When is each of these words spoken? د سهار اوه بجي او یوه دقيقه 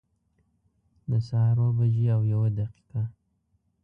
د 1.09 1.11
سهار 1.27 1.57
اوه 1.63 1.71
بجي 1.77 2.05
او 2.15 2.21
یوه 2.33 2.49
دقيقه 2.59 3.03